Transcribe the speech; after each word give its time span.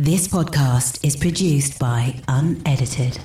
This 0.00 0.28
podcast 0.28 1.04
is 1.04 1.16
produced 1.16 1.80
by 1.80 2.14
Unedited. 2.28 3.16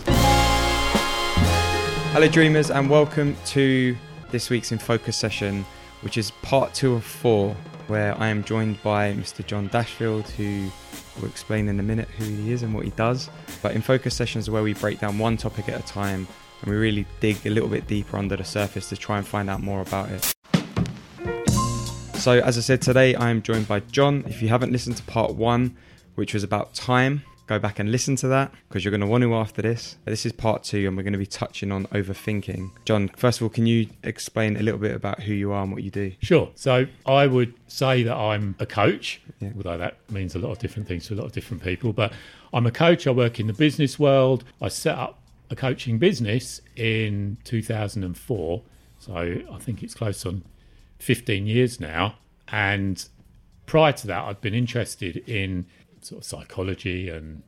Hello, 2.14 2.28
dreamers, 2.28 2.72
and 2.72 2.90
welcome 2.90 3.38
to 3.46 3.96
this 4.32 4.50
week's 4.50 4.72
In 4.72 4.80
Focus 4.80 5.16
session, 5.16 5.68
which 6.02 6.18
is 6.18 6.32
part 6.42 6.74
two 6.74 6.94
of 6.94 7.04
four, 7.04 7.56
where 7.86 8.20
I 8.20 8.30
am 8.30 8.44
joined 8.44 8.82
by 8.82 9.14
Mr. 9.14 9.46
John 9.46 9.70
Dashfield, 9.70 10.28
who 10.32 10.68
will 11.22 11.30
explain 11.30 11.70
in 11.70 11.80
a 11.80 11.84
minute 11.84 12.08
who 12.18 12.26
he 12.26 12.52
is 12.52 12.64
and 12.64 12.74
what 12.74 12.86
he 12.86 12.92
does. 12.92 13.30
But 13.62 13.74
In 13.76 13.84
Focus 13.84 14.16
sessions 14.16 14.50
are 14.50 14.52
where 14.54 14.64
we 14.64 14.74
break 14.74 15.00
down 15.00 15.20
one 15.20 15.38
topic 15.38 15.70
at 15.70 15.80
a 15.80 15.86
time 15.86 16.28
and 16.64 16.72
we 16.72 16.76
really 16.76 17.06
dig 17.20 17.38
a 17.46 17.52
little 17.52 17.70
bit 17.70 17.86
deeper 17.86 18.18
under 18.18 18.36
the 18.36 18.44
surface 18.44 18.90
to 18.90 18.98
try 18.98 19.20
and 19.20 19.28
find 19.28 19.48
out 19.48 19.62
more 19.62 19.82
about 19.82 20.10
it. 20.10 20.34
So, 22.16 22.40
as 22.40 22.58
I 22.58 22.62
said, 22.62 22.82
today 22.82 23.14
I 23.14 23.30
am 23.30 23.44
joined 23.44 23.68
by 23.68 23.82
John. 23.82 24.24
If 24.26 24.42
you 24.42 24.48
haven't 24.48 24.72
listened 24.72 24.98
to 24.98 25.04
part 25.04 25.36
one, 25.36 25.78
which 26.16 26.34
was 26.34 26.44
about 26.44 26.74
time, 26.74 27.24
go 27.48 27.60
back 27.60 27.78
and 27.78 27.92
listen 27.92 28.16
to 28.16 28.28
that 28.30 28.52
because 28.70 28.86
you're 28.86 28.90
going 28.92 29.02
to 29.02 29.08
want 29.08 29.22
to 29.22 29.36
after 29.36 29.62
this. 29.62 29.98
This 30.06 30.26
is 30.26 30.32
part 30.32 30.64
two, 30.64 30.88
and 30.88 30.96
we're 30.96 31.04
going 31.04 31.14
to 31.14 31.20
be 31.20 31.26
touching 31.26 31.72
on 31.72 31.86
overthinking. 31.88 32.72
John, 32.86 33.10
first 33.18 33.40
of 33.40 33.44
all, 33.44 33.50
can 33.50 33.66
you 33.66 33.88
explain 34.04 34.56
a 34.58 34.62
little 34.62 34.80
bit 34.80 34.96
about 34.96 35.22
who 35.24 35.34
you 35.34 35.52
are 35.52 35.64
and 35.64 35.72
what 35.74 35.84
you 35.84 35.92
do? 35.92 36.14
Sure. 36.22 36.50
So 36.56 36.86
I 37.06 37.28
would 37.28 37.54
say 37.68 38.04
that 38.04 38.16
I'm 38.16 38.56
a 38.60 38.66
coach, 38.66 39.22
Yeah. 39.40 39.52
although 39.58 39.78
that 39.78 39.98
means 40.10 40.36
a 40.36 40.40
lot 40.40 40.52
of 40.52 40.60
different 40.60 40.88
things 40.88 41.08
to 41.08 41.14
a 41.14 41.18
lot 41.18 41.26
of 41.26 41.32
different 41.34 41.64
people. 41.64 41.92
But 41.94 42.14
I'm 42.54 42.66
a 42.66 42.72
coach. 42.72 43.08
I 43.08 43.12
work 43.12 43.40
in 43.40 43.48
the 43.48 43.54
business 43.54 44.00
world. 44.00 44.44
I 44.62 44.70
set 44.70 44.98
up 44.98 45.20
a 45.50 45.56
coaching 45.56 45.98
business 46.00 46.62
in 46.78 47.38
2004. 47.44 48.62
So 49.00 49.16
I 49.16 49.58
think 49.60 49.84
it's 49.84 49.94
close 49.94 50.26
on 50.26 50.44
15 51.00 51.46
years 51.46 51.80
now. 51.80 52.16
And 52.48 53.06
prior 53.66 53.92
to 53.92 54.08
that, 54.08 54.24
I've 54.24 54.40
been 54.42 54.54
interested 54.54 55.18
in 55.28 55.66
sort 56.06 56.22
of 56.22 56.26
psychology 56.26 57.10
and 57.10 57.44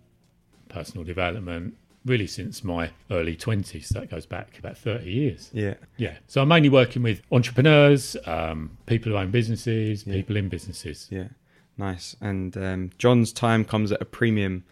personal 0.70 1.04
development 1.04 1.76
really 2.06 2.28
since 2.28 2.64
my 2.64 2.92
early 3.12 3.36
20s. 3.36 3.86
So 3.86 4.00
That 4.00 4.10
goes 4.10 4.26
back 4.26 4.58
about 4.60 4.78
30 4.78 5.12
years. 5.12 5.50
Yeah. 5.52 5.74
Yeah. 5.98 6.18
So 6.28 6.42
I'm 6.42 6.48
mainly 6.48 6.70
working 6.70 7.04
with 7.04 7.22
entrepreneurs, 7.32 8.16
um, 8.26 8.78
people 8.86 9.12
who 9.12 9.18
own 9.18 9.32
businesses, 9.32 10.04
people 10.04 10.38
in 10.38 10.48
businesses. 10.48 11.08
Yeah, 11.10 11.30
nice. 11.78 12.16
And 12.22 12.56
um, 12.58 12.92
John's 12.98 13.34
time 13.34 13.66
comes 13.66 13.92
at 13.92 14.02
a 14.02 14.06
premium. 14.06 14.64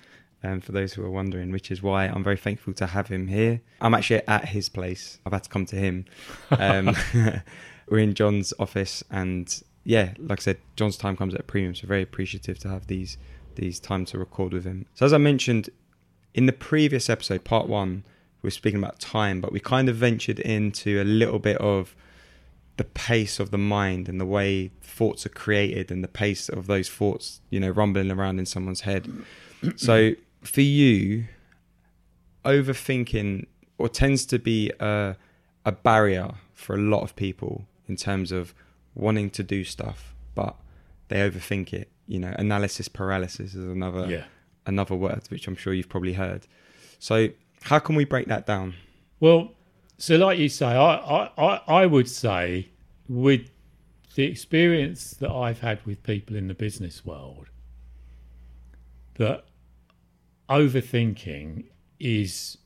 Um, 0.45 0.59
for 0.59 0.73
those 0.73 0.91
who 0.91 1.01
are 1.05 1.09
wondering, 1.09 1.51
which 1.51 1.71
is 1.71 1.81
why 1.81 2.07
I'm 2.07 2.21
very 2.21 2.35
thankful 2.35 2.73
to 2.73 2.87
have 2.87 3.07
him 3.07 3.27
here. 3.29 3.61
I'm 3.79 3.93
actually 3.93 4.27
at 4.27 4.49
his 4.49 4.67
place. 4.67 5.17
I've 5.25 5.31
had 5.31 5.43
to 5.43 5.49
come 5.49 5.65
to 5.67 5.77
him. 5.77 6.03
Um, 6.51 6.93
we're 7.87 7.99
in 7.99 8.13
John's 8.13 8.53
office, 8.59 9.05
and 9.09 9.63
yeah, 9.85 10.13
like 10.17 10.41
I 10.41 10.43
said, 10.43 10.57
John's 10.75 10.97
time 10.97 11.15
comes 11.15 11.33
at 11.33 11.39
a 11.39 11.43
premium. 11.43 11.75
So 11.75 11.87
very 11.87 12.01
appreciative 12.01 12.59
to 12.59 12.67
have 12.67 12.87
these 12.87 13.17
these 13.55 13.79
time 13.79 14.05
to 14.05 14.17
record 14.17 14.53
with 14.53 14.65
him. 14.65 14.85
So 14.93 15.05
as 15.05 15.13
I 15.13 15.17
mentioned 15.17 15.69
in 16.33 16.45
the 16.45 16.53
previous 16.53 17.09
episode, 17.09 17.43
part 17.43 17.67
one, 17.67 18.03
we 18.41 18.47
were 18.47 18.51
speaking 18.51 18.79
about 18.79 18.99
time, 18.99 19.39
but 19.39 19.51
we 19.51 19.59
kind 19.59 19.87
of 19.89 19.95
ventured 19.95 20.39
into 20.39 21.01
a 21.01 21.05
little 21.05 21.39
bit 21.39 21.57
of 21.57 21.95
the 22.77 22.83
pace 22.83 23.39
of 23.39 23.51
the 23.51 23.57
mind 23.57 24.09
and 24.09 24.19
the 24.19 24.25
way 24.25 24.71
thoughts 24.81 25.25
are 25.25 25.29
created 25.29 25.91
and 25.91 26.03
the 26.03 26.07
pace 26.07 26.49
of 26.49 26.67
those 26.67 26.89
thoughts, 26.89 27.41
you 27.49 27.59
know, 27.59 27.69
rumbling 27.69 28.11
around 28.11 28.39
in 28.39 28.45
someone's 28.45 28.81
head. 28.81 29.07
so 29.75 30.13
for 30.41 30.61
you, 30.61 31.25
overthinking 32.43 33.45
or 33.77 33.87
tends 33.87 34.25
to 34.25 34.39
be 34.39 34.71
a, 34.79 35.15
a 35.65 35.71
barrier 35.71 36.31
for 36.53 36.75
a 36.75 36.79
lot 36.79 37.03
of 37.03 37.15
people 37.15 37.65
in 37.87 37.95
terms 37.95 38.31
of 38.31 38.53
wanting 38.95 39.29
to 39.29 39.43
do 39.43 39.63
stuff, 39.63 40.13
but 40.35 40.55
they 41.07 41.17
overthink 41.17 41.73
it. 41.73 41.89
You 42.07 42.19
know, 42.19 42.33
analysis 42.37 42.87
paralysis 42.87 43.55
is 43.55 43.65
another 43.65 44.05
Yeah. 44.09 44.25
another 44.65 44.95
word 44.95 45.23
which 45.29 45.47
I'm 45.47 45.55
sure 45.55 45.73
you've 45.73 45.89
probably 45.89 46.13
heard. 46.13 46.47
So 46.99 47.29
how 47.63 47.79
can 47.79 47.95
we 47.95 48.05
break 48.05 48.27
that 48.27 48.45
down? 48.45 48.75
Well, 49.19 49.53
so 49.97 50.17
like 50.17 50.37
you 50.37 50.49
say, 50.49 50.67
I, 50.67 51.29
I, 51.37 51.61
I, 51.67 51.85
would 51.85 52.09
say 52.09 52.69
with 53.07 53.49
the 54.15 54.23
experience 54.23 55.11
that 55.11 55.31
I've 55.31 55.59
had 55.61 55.85
with 55.85 56.03
people 56.03 56.35
in 56.35 56.47
the 56.47 56.53
business 56.53 57.05
world, 57.05 57.47
that 59.15 59.45
overthinking 60.49 61.65
is 61.99 62.57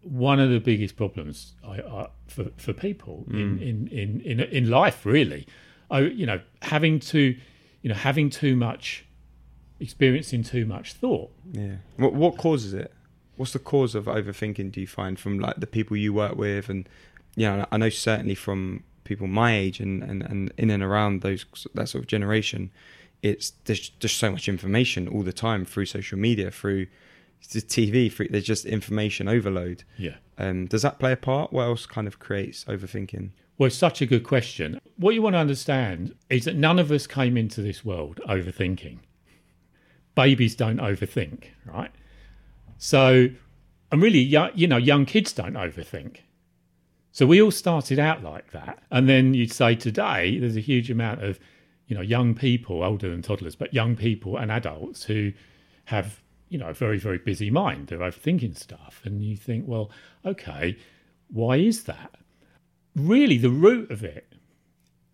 one 0.00 0.40
of 0.40 0.48
the 0.50 0.60
biggest 0.60 0.96
problems 0.96 1.54
I, 1.66 1.80
I, 1.80 2.08
for 2.26 2.46
for 2.56 2.72
people 2.72 3.26
in, 3.30 3.58
mm. 3.58 3.62
in, 3.62 3.88
in, 3.88 4.20
in 4.22 4.40
in 4.40 4.70
life. 4.70 5.04
Really, 5.04 5.46
I, 5.90 6.00
you 6.00 6.26
know, 6.26 6.40
having 6.62 7.00
to, 7.00 7.36
you 7.82 7.88
know, 7.88 7.94
having 7.94 8.30
too 8.30 8.56
much, 8.56 9.04
experiencing 9.80 10.42
too 10.42 10.66
much 10.66 10.92
thought. 10.92 11.30
Yeah. 11.52 11.76
What 11.96 12.14
what 12.14 12.36
causes 12.36 12.74
it? 12.74 12.92
What's 13.36 13.52
the 13.52 13.58
cause 13.58 13.94
of 13.94 14.06
overthinking? 14.06 14.72
Do 14.72 14.80
you 14.80 14.86
find 14.86 15.18
from 15.18 15.38
like 15.38 15.56
the 15.56 15.66
people 15.66 15.96
you 15.96 16.12
work 16.12 16.36
with, 16.36 16.68
and 16.68 16.88
you 17.36 17.46
know, 17.46 17.66
I 17.70 17.76
know 17.76 17.88
certainly 17.88 18.34
from 18.34 18.84
people 19.04 19.26
my 19.26 19.56
age 19.56 19.80
and 19.80 20.02
and, 20.02 20.22
and 20.22 20.52
in 20.58 20.70
and 20.70 20.82
around 20.82 21.22
those 21.22 21.46
that 21.74 21.88
sort 21.88 22.04
of 22.04 22.08
generation, 22.08 22.70
it's 23.22 23.52
there's 23.64 23.88
just 23.88 24.18
so 24.18 24.30
much 24.30 24.48
information 24.48 25.08
all 25.08 25.22
the 25.22 25.32
time 25.32 25.64
through 25.64 25.86
social 25.86 26.18
media, 26.18 26.50
through 26.50 26.86
the 27.52 27.60
TV. 27.60 28.12
Through, 28.12 28.28
there's 28.28 28.44
just 28.44 28.64
information 28.64 29.28
overload. 29.28 29.84
Yeah. 29.96 30.16
Um, 30.36 30.66
does 30.66 30.82
that 30.82 30.98
play 30.98 31.12
a 31.12 31.16
part? 31.16 31.52
What 31.52 31.64
else 31.64 31.86
kind 31.86 32.06
of 32.06 32.18
creates 32.18 32.64
overthinking? 32.64 33.30
Well, 33.58 33.70
such 33.70 34.00
a 34.00 34.06
good 34.06 34.22
question. 34.22 34.80
What 34.96 35.14
you 35.14 35.22
want 35.22 35.34
to 35.34 35.40
understand 35.40 36.14
is 36.30 36.44
that 36.44 36.54
none 36.54 36.78
of 36.78 36.92
us 36.92 37.08
came 37.08 37.36
into 37.36 37.60
this 37.60 37.84
world 37.84 38.20
overthinking. 38.28 39.00
Babies 40.14 40.54
don't 40.54 40.78
overthink, 40.78 41.46
right? 41.66 41.90
So, 42.78 43.28
and 43.90 44.00
really, 44.00 44.20
you 44.20 44.66
know, 44.68 44.76
young 44.76 45.04
kids 45.06 45.32
don't 45.32 45.54
overthink. 45.54 46.18
So 47.10 47.26
we 47.26 47.42
all 47.42 47.50
started 47.50 47.98
out 47.98 48.22
like 48.22 48.52
that. 48.52 48.80
And 48.92 49.08
then 49.08 49.34
you'd 49.34 49.52
say 49.52 49.74
today, 49.74 50.38
there's 50.38 50.56
a 50.56 50.60
huge 50.60 50.88
amount 50.88 51.24
of, 51.24 51.40
you 51.88 51.96
know, 51.96 52.02
young 52.02 52.36
people, 52.36 52.84
older 52.84 53.10
than 53.10 53.22
toddlers, 53.22 53.56
but 53.56 53.74
young 53.74 53.96
people 53.96 54.36
and 54.36 54.52
adults 54.52 55.02
who 55.02 55.32
have, 55.86 56.20
you 56.48 56.58
know, 56.58 56.68
a 56.68 56.74
very, 56.74 56.98
very 56.98 57.18
busy 57.18 57.50
mind. 57.50 57.88
They're 57.88 57.98
overthinking 57.98 58.56
stuff. 58.56 59.00
And 59.04 59.24
you 59.24 59.36
think, 59.36 59.66
well, 59.66 59.90
okay, 60.24 60.76
why 61.28 61.56
is 61.56 61.84
that? 61.84 62.14
Really 62.98 63.38
the 63.38 63.50
root 63.50 63.90
of 63.90 64.02
it 64.04 64.32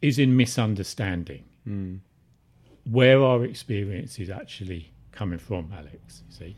is 0.03 0.19
in 0.19 0.37
misunderstanding. 0.37 1.45
Where 2.91 3.22
our 3.22 3.45
experience 3.45 4.19
is 4.19 4.28
actually 4.28 4.93
coming 5.12 5.39
from 5.39 5.72
alex 5.72 6.23
you 6.28 6.34
see? 6.34 6.56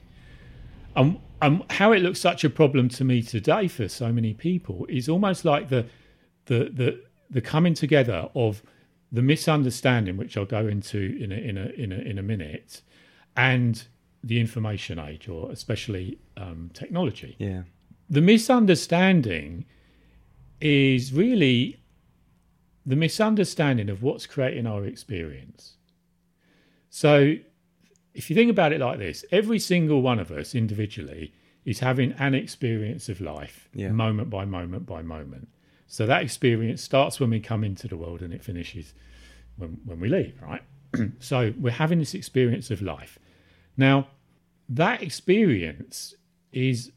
And, 0.96 1.20
and 1.42 1.62
how 1.70 1.92
it 1.92 2.00
looks 2.00 2.18
such 2.18 2.42
a 2.42 2.50
problem 2.50 2.88
to 2.90 3.04
me 3.04 3.22
today 3.22 3.68
for 3.68 3.86
so 3.86 4.10
many 4.10 4.32
people 4.34 4.86
is 4.88 5.08
almost 5.08 5.44
like 5.44 5.68
the 5.68 5.86
the 6.46 6.70
the, 6.72 7.00
the 7.30 7.40
coming 7.40 7.74
together 7.74 8.28
of 8.34 8.62
the 9.12 9.22
misunderstanding 9.22 10.16
which 10.16 10.36
i'll 10.36 10.44
go 10.46 10.66
into 10.66 11.16
in 11.20 11.30
a, 11.30 11.36
in 11.36 11.58
a 11.58 11.66
in 11.82 11.92
a 11.92 11.96
in 11.96 12.18
a 12.18 12.22
minute 12.22 12.82
and 13.36 13.86
the 14.24 14.40
information 14.40 14.98
age 14.98 15.28
or 15.28 15.50
especially 15.52 16.18
um, 16.36 16.70
technology. 16.74 17.36
Yeah. 17.38 17.62
the 18.10 18.20
misunderstanding 18.20 19.64
is 20.60 21.12
really 21.12 21.80
the 22.84 22.96
misunderstanding 22.96 23.88
of 23.88 24.02
what's 24.02 24.26
creating 24.26 24.66
our 24.66 24.84
experience. 24.84 25.74
So, 26.90 27.34
if 28.14 28.30
you 28.30 28.36
think 28.36 28.50
about 28.50 28.72
it 28.72 28.80
like 28.80 28.98
this, 28.98 29.24
every 29.30 29.58
single 29.58 30.00
one 30.00 30.18
of 30.18 30.30
us 30.30 30.54
individually 30.54 31.34
is 31.64 31.80
having 31.80 32.12
an 32.12 32.34
experience 32.34 33.08
of 33.08 33.20
life, 33.20 33.68
Yeah. 33.74 33.90
moment 33.90 34.30
by 34.30 34.44
moment 34.44 34.86
by 34.86 35.02
moment. 35.02 35.48
So, 35.88 36.06
that 36.06 36.22
experience 36.22 36.82
starts 36.82 37.20
when 37.20 37.30
we 37.30 37.40
come 37.40 37.64
into 37.64 37.88
the 37.88 37.96
world 37.96 38.22
and 38.22 38.32
it 38.32 38.42
finishes 38.42 38.94
when, 39.56 39.78
when 39.84 40.00
we 40.00 40.08
leave, 40.08 40.40
right? 40.40 40.62
so, 41.18 41.52
we're 41.58 41.72
having 41.72 41.98
this 41.98 42.14
experience 42.14 42.70
of 42.70 42.80
life. 42.80 43.18
Now, 43.76 44.08
that 44.68 45.02
experience 45.02 46.14
is 46.52 46.92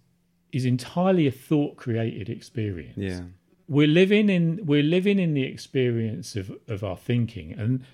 is 0.52 0.66
entirely 0.66 1.28
a 1.28 1.32
thought 1.32 1.76
created 1.78 2.28
experience 2.30 2.98
Yeah. 2.98 3.22
We're 3.70 3.88
living 3.88 4.30
in 4.30 4.60
we're 4.66 4.84
living 4.84 5.20
in 5.20 5.34
the 5.34 5.44
experience 5.44 6.36
of, 6.36 6.52
of 6.68 6.84
our 6.84 6.98
thinking 6.98 7.54
and 7.54 7.86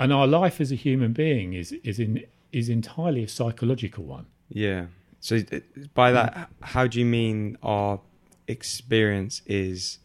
and 0.00 0.12
our 0.12 0.26
life 0.26 0.60
as 0.60 0.70
a 0.72 0.76
human 0.76 1.12
being 1.12 1.52
is 1.52 1.72
is 1.84 1.98
in 1.98 2.24
is 2.52 2.68
entirely 2.68 3.24
a 3.24 3.28
psychological 3.28 4.04
one 4.04 4.26
Yeah. 4.48 4.86
So 5.20 5.40
uh, 5.52 5.58
by 5.94 6.12
that, 6.12 6.34
mm. 6.34 6.46
how 6.62 6.86
do 6.86 7.00
you 7.00 7.04
mean 7.04 7.58
our 7.62 8.00
experience 8.46 9.42
is? 9.46 9.98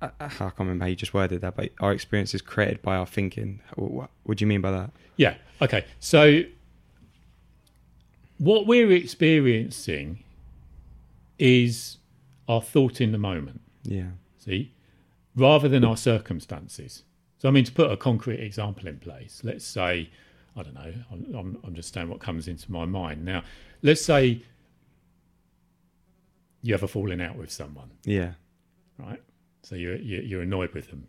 I 0.00 0.10
I 0.18 0.28
can't 0.28 0.58
remember 0.58 0.84
how 0.84 0.88
you 0.88 0.96
just 0.96 1.14
worded 1.14 1.42
that, 1.42 1.54
but 1.54 1.70
our 1.78 1.92
experience 1.92 2.34
is 2.34 2.40
created 2.42 2.80
by 2.80 2.96
our 2.96 3.06
thinking. 3.06 3.60
What, 3.76 3.90
what, 3.90 4.10
what 4.22 4.38
do 4.38 4.42
you 4.42 4.46
mean 4.46 4.62
by 4.62 4.70
that? 4.70 4.90
yeah 5.16 5.34
okay 5.62 5.84
so 6.00 6.42
what 8.38 8.66
we're 8.66 8.92
experiencing 8.92 10.22
is 11.38 11.98
our 12.48 12.60
thought 12.60 13.00
in 13.00 13.12
the 13.12 13.18
moment 13.18 13.60
Yeah. 13.84 14.10
see, 14.38 14.72
rather 15.36 15.68
than 15.68 15.84
our 15.84 15.96
circumstances. 15.96 17.02
So, 17.38 17.48
I 17.48 17.52
mean, 17.52 17.64
to 17.64 17.72
put 17.72 17.90
a 17.92 17.96
concrete 17.96 18.40
example 18.40 18.86
in 18.88 18.98
place, 18.98 19.40
let's 19.44 19.64
say 19.66 20.10
I 20.56 20.62
don't 20.62 20.74
know. 20.74 20.92
I'm, 21.10 21.34
I'm, 21.34 21.58
I'm 21.64 21.74
just 21.74 21.92
saying 21.92 22.08
what 22.08 22.20
comes 22.20 22.46
into 22.48 22.70
my 22.70 22.84
mind 22.84 23.24
now. 23.24 23.42
Let's 23.82 24.02
say 24.04 24.42
you 26.62 26.72
have 26.72 26.82
a 26.82 26.88
falling 26.88 27.20
out 27.20 27.36
with 27.36 27.50
someone, 27.50 27.90
Yeah. 28.04 28.32
right? 28.98 29.20
So 29.62 29.74
you're 29.76 29.96
you're 29.96 30.22
you're 30.22 30.42
annoyed 30.42 30.72
with 30.72 30.90
them 30.90 31.08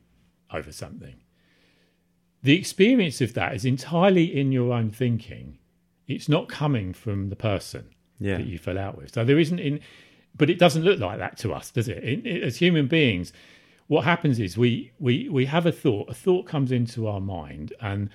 over 0.51 0.71
something. 0.71 1.15
The 2.43 2.57
experience 2.57 3.21
of 3.21 3.33
that 3.33 3.53
is 3.55 3.65
entirely 3.65 4.25
in 4.37 4.51
your 4.51 4.73
own 4.73 4.91
thinking. 4.91 5.57
It's 6.07 6.29
not 6.29 6.47
coming 6.47 6.93
from 6.93 7.29
the 7.29 7.35
person 7.35 7.85
Yeah. 8.19 8.37
that 8.37 8.45
you 8.47 8.57
fell 8.57 8.77
out 8.77 8.97
with. 8.97 9.13
So 9.13 9.23
there 9.25 9.39
isn't 9.39 9.59
in, 9.59 9.79
but 10.37 10.49
it 10.49 10.59
doesn't 10.59 10.83
look 10.83 10.99
like 10.99 11.17
that 11.19 11.37
to 11.39 11.53
us, 11.53 11.71
does 11.71 11.87
it? 11.87 12.03
In, 12.03 12.25
in- 12.25 12.43
as 12.43 12.57
human 12.57 12.87
beings, 12.87 13.31
what 13.87 14.03
happens 14.03 14.39
is 14.39 14.57
we 14.57 14.91
we 14.99 15.29
we 15.29 15.45
have 15.45 15.65
a 15.65 15.71
thought. 15.71 16.09
A 16.09 16.13
thought 16.13 16.45
comes 16.45 16.71
into 16.71 17.07
our 17.07 17.21
mind, 17.21 17.73
and 17.81 18.09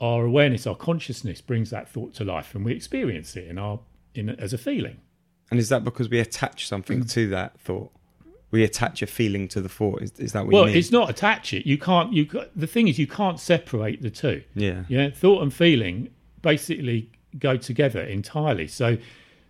our 0.00 0.24
awareness, 0.24 0.66
our 0.66 0.76
consciousness, 0.76 1.40
brings 1.40 1.70
that 1.70 1.88
thought 1.88 2.14
to 2.14 2.24
life, 2.24 2.54
and 2.54 2.64
we 2.64 2.72
experience 2.72 3.36
it 3.36 3.46
in 3.48 3.58
our 3.58 3.80
in 4.14 4.30
as 4.30 4.52
a 4.52 4.58
feeling. 4.58 4.98
And 5.50 5.58
is 5.58 5.68
that 5.70 5.82
because 5.82 6.08
we 6.10 6.20
attach 6.20 6.68
something 6.68 7.00
Mm. 7.00 7.12
to 7.12 7.28
that 7.30 7.58
thought? 7.60 7.90
We 8.50 8.64
attach 8.64 9.02
a 9.02 9.06
feeling 9.06 9.48
to 9.48 9.60
the 9.60 9.68
thought. 9.68 10.02
Is, 10.02 10.12
is 10.18 10.32
that 10.32 10.44
what 10.44 10.52
well, 10.52 10.62
you 10.62 10.68
mean? 10.68 10.76
it's 10.78 10.90
not 10.92 11.10
attach 11.10 11.52
it. 11.52 11.66
You 11.66 11.76
can't. 11.78 12.12
You 12.12 12.26
the 12.56 12.66
thing 12.66 12.88
is, 12.88 12.98
you 12.98 13.06
can't 13.06 13.38
separate 13.40 14.00
the 14.02 14.10
two. 14.10 14.42
Yeah. 14.54 14.84
Yeah, 14.88 15.10
thought 15.10 15.42
and 15.42 15.52
feeling 15.52 16.10
basically 16.42 17.10
go 17.38 17.56
together 17.56 18.00
entirely. 18.00 18.68
So 18.68 18.96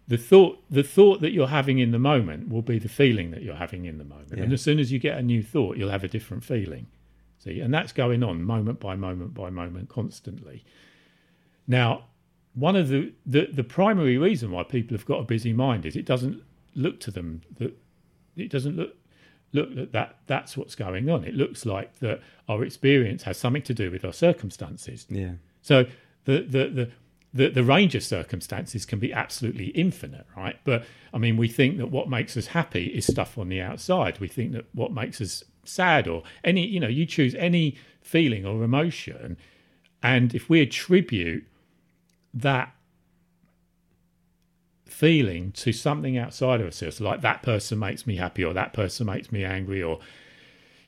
the 0.09 0.17
thought 0.17 0.65
the 0.71 0.83
thought 0.83 1.21
that 1.21 1.33
you're 1.33 1.49
having 1.49 1.79
in 1.79 1.91
the 1.91 1.99
moment 1.99 2.49
will 2.49 2.63
be 2.63 2.79
the 2.79 2.89
feeling 2.89 3.31
that 3.31 3.43
you're 3.43 3.55
having 3.55 3.85
in 3.85 3.99
the 3.99 4.05
moment. 4.05 4.33
And 4.33 4.53
as 4.53 4.63
soon 4.63 4.79
as 4.79 4.91
you 4.91 4.99
get 4.99 5.19
a 5.19 5.23
new 5.23 5.43
thought, 5.43 5.77
you'll 5.77 5.91
have 5.91 6.03
a 6.05 6.09
different 6.09 6.43
feeling. 6.45 6.87
See, 7.39 7.61
and 7.61 7.73
that's 7.73 7.93
going 7.93 8.23
on 8.25 8.43
moment 8.43 8.81
by 8.81 8.97
moment 8.97 9.35
by 9.35 9.51
moment 9.51 9.89
constantly. 9.89 10.65
Now, 11.67 12.07
one 12.55 12.75
of 12.75 12.89
the, 12.89 13.13
the 13.27 13.49
the 13.53 13.63
primary 13.63 14.17
reason 14.17 14.51
why 14.51 14.63
people 14.63 14.97
have 14.97 15.07
got 15.07 15.21
a 15.21 15.25
busy 15.25 15.53
mind 15.53 15.85
is 15.85 15.95
it 15.95 16.07
doesn't 16.07 16.43
look 16.75 17.01
to 17.01 17.11
them 17.11 17.43
that 17.59 17.79
it 18.35 18.51
doesn't 18.51 18.77
look 18.77 18.97
look 19.53 19.75
that, 19.75 19.93
that 19.93 20.17
that's 20.27 20.57
what's 20.57 20.75
going 20.75 21.11
on. 21.11 21.25
It 21.25 21.35
looks 21.35 21.67
like 21.67 21.99
that 22.01 22.21
our 22.49 22.65
experience 22.65 23.25
has 23.25 23.37
something 23.37 23.63
to 23.63 23.75
do 23.75 23.91
with 23.91 24.05
our 24.07 24.13
circumstances. 24.13 25.07
Yeah. 25.11 25.33
So 25.61 25.85
the 26.25 26.41
the 26.41 26.69
the 26.69 26.91
the, 27.39 27.49
the 27.49 27.63
range 27.63 27.95
of 27.95 28.03
circumstances 28.03 28.85
can 28.85 28.99
be 28.99 29.13
absolutely 29.13 29.67
infinite, 29.69 30.27
right? 30.37 30.59
But 30.65 30.85
I 31.15 31.19
mean, 31.19 31.37
we 31.37 31.47
think 31.47 31.79
that 31.79 31.91
what 31.91 32.11
makes 32.11 32.37
us 32.37 32.49
happy 32.49 32.87
is 32.87 33.07
stuff 33.07 33.39
on 33.39 33.49
the 33.49 33.61
outside. 33.61 34.19
We 34.19 34.27
think 34.27 34.53
that 34.53 34.67
what 34.73 34.93
makes 34.93 35.21
us 35.21 35.45
sad 35.65 36.09
or 36.09 36.25
any, 36.43 36.67
you 36.67 36.81
know, 36.81 36.89
you 36.89 37.07
choose 37.07 37.37
any 37.37 37.77
feeling 38.03 38.45
or 38.45 38.65
emotion, 38.65 39.37
and 40.03 40.35
if 40.35 40.49
we 40.49 40.61
attribute 40.61 41.45
that 42.35 42.75
feeling 44.85 45.53
to 45.53 45.73
something 45.73 46.19
outside 46.19 46.61
of 46.61 46.67
ourselves, 46.67 47.01
like 47.01 47.21
that 47.21 47.43
person 47.43 47.79
makes 47.79 48.05
me 48.05 48.17
happy 48.17 48.45
or 48.45 48.53
that 48.53 48.73
person 48.73 49.07
makes 49.07 49.31
me 49.31 49.45
angry 49.45 49.81
or 49.81 50.01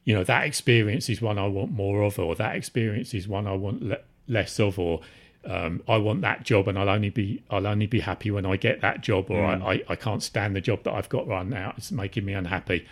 you 0.05 0.14
know 0.14 0.25
that 0.25 0.47
experience 0.47 1.08
is 1.08 1.23
one 1.23 1.38
I 1.38 1.47
want 1.47 1.70
more 1.70 2.02
of, 2.02 2.19
or 2.19 2.35
that 2.35 2.56
experience 2.56 3.14
is 3.14 3.29
one 3.29 3.47
I 3.47 3.52
want 3.52 3.82
le- 3.82 4.00
less 4.26 4.58
of, 4.58 4.79
or 4.79 5.02
um, 5.44 5.82
I 5.88 5.96
want 5.96 6.20
that 6.20 6.44
job 6.44 6.69
and 6.69 6.78
I'll 6.78 6.88
only 6.88 7.10
be 7.10 7.42
I'll 7.50 7.66
only 7.66 7.87
be 7.87 8.00
happy 8.00 8.31
when 8.31 8.44
I 8.44 8.56
get 8.56 8.81
that 8.82 9.00
job, 9.00 9.31
or 9.31 9.44
I, 9.44 9.54
I, 9.54 9.82
I 9.88 9.96
can't 9.96 10.22
stand 10.22 10.54
the 10.54 10.60
job 10.60 10.84
that 10.84 10.92
I've 10.92 11.08
got 11.08 11.26
right 11.26 11.46
now. 11.46 11.75
It's 11.76 11.90
making 11.90 12.25
me 12.25 12.34
unhappy. 12.34 12.87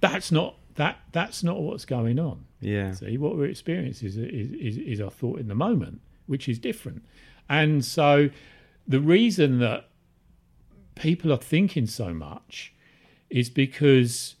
That's 0.00 0.30
not 0.30 0.56
that 0.76 0.98
that's 1.12 1.42
not 1.42 1.60
what's 1.60 1.84
going 1.84 2.18
on. 2.18 2.44
Yeah. 2.60 2.92
See, 2.92 3.18
what 3.18 3.36
we're 3.36 3.46
experiencing 3.46 4.08
is, 4.08 4.16
is, 4.16 4.52
is, 4.52 4.78
is 4.78 5.00
our 5.00 5.10
thought 5.10 5.40
in 5.40 5.48
the 5.48 5.54
moment, 5.54 6.00
which 6.26 6.48
is 6.48 6.58
different. 6.58 7.04
And 7.48 7.84
so 7.84 8.30
the 8.86 9.00
reason 9.00 9.58
that 9.58 9.88
people 10.94 11.32
are 11.32 11.38
thinking 11.38 11.86
so 11.86 12.12
much 12.12 12.72
is 13.30 13.50
because 13.50 14.36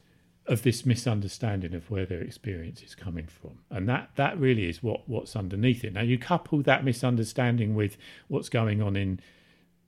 of 0.48 0.62
this 0.62 0.86
misunderstanding 0.86 1.74
of 1.74 1.90
where 1.90 2.06
their 2.06 2.20
experience 2.20 2.82
is 2.82 2.94
coming 2.94 3.26
from. 3.26 3.58
And 3.70 3.88
that, 3.88 4.10
that 4.16 4.38
really 4.38 4.68
is 4.68 4.82
what, 4.82 5.08
what's 5.08 5.36
underneath 5.36 5.84
it. 5.84 5.92
Now, 5.92 6.00
you 6.02 6.18
couple 6.18 6.62
that 6.62 6.84
misunderstanding 6.84 7.74
with 7.74 7.96
what's 8.28 8.48
going 8.48 8.82
on 8.82 8.96
in 8.96 9.20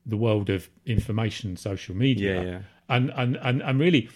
the 0.05 0.17
world 0.17 0.51
of 0.51 0.69
information, 0.85 1.57
social 1.57 1.97
media, 1.97 2.35
Yeah, 2.35 2.51
yeah. 2.51 2.61
and, 2.89 3.11
and, 3.17 3.37
and, 3.37 3.63
and 3.63 3.81
really, 3.81 4.11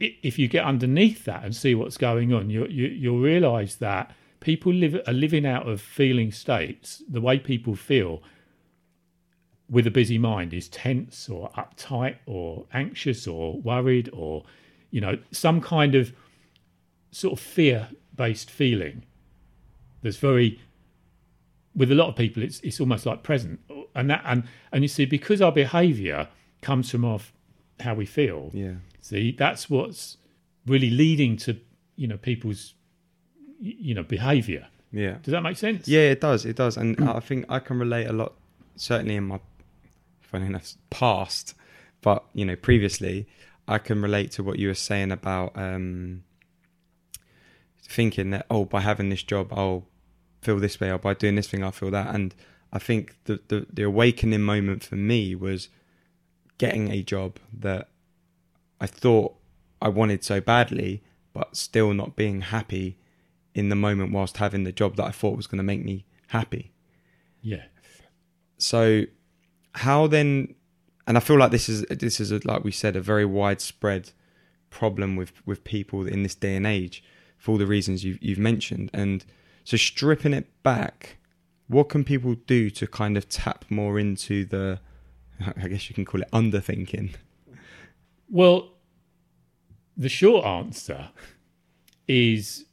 if 0.00 0.38
you 0.38 0.48
get 0.48 0.64
underneath 0.64 1.24
that 1.24 1.44
and 1.44 1.56
see 1.56 1.74
what's 1.74 1.96
going 1.96 2.32
on, 2.32 2.50
you, 2.50 2.66
you, 2.66 2.86
you'll 2.88 3.20
realize 3.20 3.76
that 3.76 4.14
people 4.40 4.72
live, 4.72 5.00
are 5.06 5.12
living 5.14 5.46
out 5.46 5.68
of 5.68 5.80
feeling 5.80 6.30
states. 6.30 7.02
The 7.08 7.20
way 7.20 7.38
people 7.38 7.74
feel 7.74 8.22
with 9.70 9.86
a 9.86 9.90
busy 9.90 10.18
mind 10.18 10.52
is 10.52 10.68
tense 10.68 11.28
or 11.28 11.50
uptight 11.52 12.16
or 12.26 12.66
anxious 12.74 13.26
or 13.26 13.58
worried 13.60 14.10
or, 14.12 14.44
you 14.94 15.00
know, 15.00 15.18
some 15.32 15.60
kind 15.60 15.96
of 15.96 16.12
sort 17.10 17.32
of 17.32 17.40
fear 17.40 17.88
based 18.14 18.48
feeling 18.48 19.02
that's 20.02 20.18
very 20.18 20.60
with 21.74 21.90
a 21.90 21.94
lot 21.96 22.08
of 22.08 22.14
people 22.14 22.40
it's 22.42 22.60
it's 22.60 22.78
almost 22.80 23.04
like 23.04 23.24
present 23.24 23.58
and 23.96 24.08
that 24.08 24.22
and 24.24 24.44
and 24.70 24.84
you 24.84 24.88
see 24.88 25.04
because 25.04 25.42
our 25.42 25.50
behavior 25.50 26.28
comes 26.60 26.88
from 26.90 27.04
our 27.04 27.18
how 27.80 27.92
we 27.94 28.06
feel 28.06 28.50
Yeah. 28.52 28.74
See, 29.00 29.32
that's 29.32 29.68
what's 29.68 30.16
really 30.64 30.90
leading 30.90 31.36
to 31.38 31.56
you 31.96 32.06
know 32.06 32.16
people's 32.16 32.74
you 33.60 33.94
know 33.94 34.04
behaviour. 34.04 34.68
Yeah. 34.92 35.16
Does 35.22 35.32
that 35.32 35.42
make 35.42 35.56
sense? 35.56 35.88
Yeah, 35.88 36.12
it 36.14 36.20
does. 36.20 36.46
It 36.46 36.56
does, 36.56 36.76
and 36.76 36.98
I 37.08 37.20
think 37.20 37.46
I 37.48 37.58
can 37.58 37.78
relate 37.80 38.06
a 38.06 38.12
lot. 38.12 38.32
Certainly 38.76 39.16
in 39.16 39.24
my, 39.24 39.40
funny 40.20 40.46
enough, 40.46 40.72
past, 40.90 41.54
but 42.00 42.24
you 42.32 42.44
know, 42.44 42.56
previously, 42.56 43.26
I 43.66 43.78
can 43.78 44.02
relate 44.02 44.30
to 44.32 44.42
what 44.42 44.58
you 44.58 44.68
were 44.68 44.74
saying 44.74 45.10
about 45.10 45.52
um, 45.56 46.24
thinking 47.82 48.30
that 48.30 48.46
oh, 48.50 48.64
by 48.64 48.80
having 48.80 49.08
this 49.08 49.22
job, 49.22 49.52
I'll 49.52 49.86
feel 50.42 50.58
this 50.58 50.78
way, 50.80 50.90
or 50.90 50.98
by 50.98 51.14
doing 51.14 51.36
this 51.36 51.48
thing, 51.48 51.64
I'll 51.64 51.72
feel 51.72 51.90
that. 51.90 52.14
And 52.14 52.34
I 52.72 52.78
think 52.78 53.16
the 53.24 53.40
the, 53.48 53.66
the 53.72 53.82
awakening 53.82 54.42
moment 54.42 54.84
for 54.84 54.96
me 54.96 55.34
was 55.34 55.68
getting 56.58 56.90
a 56.90 57.02
job 57.02 57.38
that 57.52 57.88
I 58.80 58.86
thought 58.86 59.34
I 59.80 59.88
wanted 59.88 60.24
so 60.24 60.40
badly, 60.40 61.02
but 61.32 61.56
still 61.56 61.92
not 61.94 62.16
being 62.16 62.42
happy 62.42 62.98
in 63.54 63.68
the 63.68 63.76
moment 63.76 64.12
whilst 64.12 64.38
having 64.38 64.64
the 64.64 64.72
job 64.72 64.96
that 64.96 65.04
I 65.04 65.10
thought 65.10 65.36
was 65.36 65.46
going 65.46 65.58
to 65.58 65.64
make 65.64 65.84
me 65.84 66.04
happy. 66.28 66.72
Yeah. 67.40 67.64
So, 68.58 69.04
how 69.74 70.06
then? 70.06 70.54
And 71.06 71.16
I 71.16 71.20
feel 71.20 71.38
like 71.38 71.50
this 71.50 71.68
is 71.68 71.82
this 71.90 72.20
is 72.20 72.32
a, 72.32 72.40
like 72.44 72.64
we 72.64 72.70
said 72.72 72.96
a 72.96 73.00
very 73.00 73.24
widespread 73.24 74.10
problem 74.70 75.16
with 75.16 75.32
with 75.46 75.64
people 75.64 76.06
in 76.06 76.22
this 76.22 76.34
day 76.34 76.56
and 76.56 76.66
age 76.66 77.04
for 77.38 77.52
all 77.52 77.58
the 77.58 77.66
reasons 77.66 78.04
you've 78.04 78.22
you've 78.22 78.38
mentioned. 78.38 78.90
And 78.92 79.24
so, 79.64 79.76
stripping 79.76 80.32
it 80.32 80.62
back, 80.62 81.18
what 81.68 81.88
can 81.88 82.04
people 82.04 82.34
do 82.46 82.70
to 82.70 82.86
kind 82.86 83.16
of 83.16 83.28
tap 83.28 83.64
more 83.68 83.98
into 83.98 84.44
the? 84.44 84.80
I 85.56 85.68
guess 85.68 85.88
you 85.88 85.94
can 85.94 86.04
call 86.04 86.22
it 86.22 86.30
underthinking. 86.32 87.14
Well, 88.30 88.70
the 89.96 90.08
short 90.08 90.44
answer 90.44 91.10
is, 92.08 92.64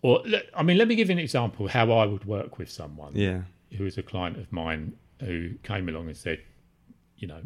or 0.00 0.22
I 0.54 0.62
mean, 0.62 0.78
let 0.78 0.88
me 0.88 0.94
give 0.94 1.08
you 1.08 1.12
an 1.12 1.18
example 1.18 1.68
how 1.68 1.92
I 1.92 2.06
would 2.06 2.24
work 2.24 2.58
with 2.58 2.70
someone 2.70 3.12
Yeah, 3.14 3.42
who 3.76 3.84
is 3.84 3.98
a 3.98 4.02
client 4.02 4.38
of 4.38 4.50
mine 4.52 4.94
who 5.20 5.54
came 5.62 5.88
along 5.88 6.08
and 6.08 6.16
said, 6.16 6.40
you 7.22 7.28
know, 7.28 7.40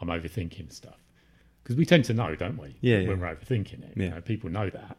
I'm 0.00 0.08
overthinking 0.08 0.72
stuff. 0.72 0.98
Because 1.62 1.76
we 1.76 1.86
tend 1.86 2.04
to 2.06 2.14
know, 2.14 2.34
don't 2.34 2.58
we? 2.60 2.76
Yeah, 2.80 2.98
When 2.98 3.06
yeah. 3.06 3.14
we're 3.16 3.34
overthinking 3.36 3.82
it. 3.84 3.92
You 3.96 4.02
Yeah. 4.04 4.08
know, 4.10 4.20
people 4.20 4.50
know 4.50 4.68
that. 4.68 4.96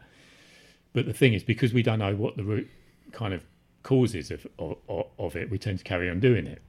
But 0.93 1.05
the 1.05 1.13
thing 1.13 1.33
is, 1.33 1.43
because 1.43 1.73
we 1.73 1.83
don't 1.83 1.99
know 1.99 2.15
what 2.15 2.37
the 2.37 2.43
root 2.43 2.69
kind 3.11 3.33
of 3.33 3.43
causes 3.83 4.31
of, 4.31 4.47
of, 4.57 4.77
of 5.19 5.35
it, 5.35 5.49
we 5.51 5.57
tend 5.57 5.79
to 5.79 5.83
carry 5.83 6.09
on 6.09 6.19
doing 6.19 6.47
it. 6.47 6.61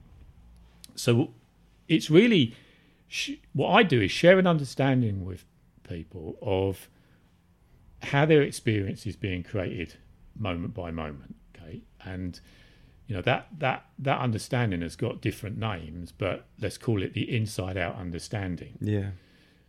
So 0.97 1.33
it's 1.89 2.11
really 2.11 2.55
sh- 3.09 3.37
what 3.53 3.69
I 3.71 3.83
do 3.83 4.01
is 4.01 4.11
share 4.11 4.39
an 4.39 4.47
understanding 4.47 5.25
with 5.25 5.45
people 5.89 6.37
of 6.43 6.89
how 8.03 8.25
their 8.27 8.43
experience 8.43 9.07
is 9.07 9.17
being 9.17 9.43
created 9.43 9.95
moment 10.37 10.75
by 10.75 10.91
moment. 10.91 11.37
Okay, 11.57 11.83
and 12.05 12.41
you 13.11 13.17
know 13.17 13.23
that 13.23 13.49
that 13.59 13.87
that 13.99 14.21
understanding 14.21 14.83
has 14.83 14.95
got 14.95 15.21
different 15.21 15.59
names, 15.59 16.13
but 16.13 16.47
let's 16.61 16.79
call 16.79 17.03
it 17.03 17.13
the 17.13 17.37
inside 17.37 17.77
out 17.77 17.97
understanding. 17.97 18.79
yeah, 18.81 19.11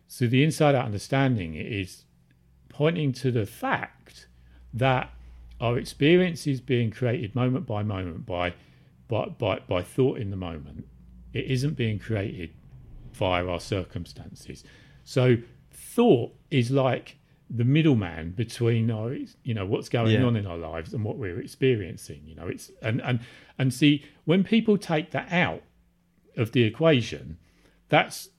So 0.06 0.28
the 0.28 0.44
inside 0.44 0.76
out 0.76 0.84
understanding 0.84 1.56
is 1.56 2.04
pointing 2.68 3.12
to 3.14 3.32
the 3.32 3.44
fact 3.44 4.28
that 4.72 5.10
our 5.60 5.76
experience 5.76 6.46
is 6.46 6.60
being 6.60 6.92
created 6.92 7.34
moment 7.34 7.66
by 7.66 7.82
moment 7.82 8.24
by 8.26 8.54
by 9.08 9.26
by, 9.26 9.58
by 9.66 9.82
thought 9.82 10.18
in 10.18 10.30
the 10.30 10.36
moment. 10.36 10.86
It 11.32 11.46
isn't 11.46 11.74
being 11.74 11.98
created 11.98 12.50
via 13.12 13.44
our 13.44 13.58
circumstances. 13.58 14.62
So 15.02 15.38
thought 15.72 16.32
is 16.52 16.70
like 16.70 17.16
the 17.54 17.64
middleman 17.64 18.30
between 18.30 18.90
our 18.90 19.14
you 19.42 19.52
know 19.54 19.66
what's 19.66 19.88
going 19.90 20.12
Yeah. 20.12 20.24
on 20.24 20.36
in 20.36 20.46
our 20.46 20.56
lives 20.56 20.94
and 20.94 21.04
what 21.04 21.18
we're 21.18 21.38
experiencing 21.40 22.22
you 22.24 22.34
know 22.34 22.48
it's 22.48 22.70
and 22.80 23.00
and 23.02 23.20
and 23.58 23.74
see 23.74 24.04
when 24.24 24.42
people 24.42 24.78
take 24.78 25.10
that 25.10 25.30
out 25.30 25.62
of 26.36 26.52
the 26.52 26.62
equation 26.62 27.36
that's 27.90 28.30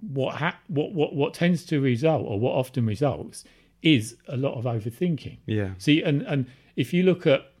what 0.00 0.36
ha- 0.36 0.60
what 0.68 0.92
what 0.92 1.14
what 1.14 1.34
tends 1.34 1.64
to 1.64 1.80
result 1.80 2.24
or 2.26 2.38
what 2.38 2.52
often 2.52 2.86
results 2.86 3.42
is 3.82 4.16
a 4.28 4.36
lot 4.36 4.54
of 4.54 4.64
overthinking 4.64 5.38
Yeah. 5.46 5.70
See, 5.78 6.02
and 6.02 6.22
and 6.22 6.46
if 6.76 6.92
you 6.94 7.02
look 7.02 7.26
at 7.26 7.52